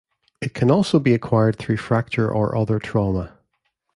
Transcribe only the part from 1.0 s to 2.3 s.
acquired through fracture